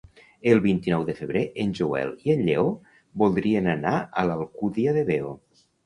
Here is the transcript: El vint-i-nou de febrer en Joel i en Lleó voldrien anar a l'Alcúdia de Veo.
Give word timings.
El 0.53 0.61
vint-i-nou 0.61 1.05
de 1.09 1.15
febrer 1.19 1.43
en 1.65 1.75
Joel 1.81 2.11
i 2.29 2.35
en 2.37 2.43
Lleó 2.49 2.65
voldrien 3.25 3.73
anar 3.79 3.97
a 4.25 4.29
l'Alcúdia 4.33 5.01
de 5.01 5.11
Veo. 5.17 5.41